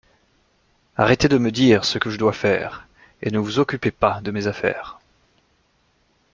Arrêtez 0.97 1.27
de 1.27 1.37
me 1.37 1.51
dire 1.51 1.85
ce 1.85 1.99
que 1.99 2.09
je 2.09 2.17
dois 2.17 2.33
faire 2.33 2.87
et 3.21 3.29
ne 3.29 3.37
vous 3.37 3.59
occupez 3.59 3.91
pas 3.91 4.19
de 4.21 4.31
mes 4.31 4.47
affaires. 4.47 4.99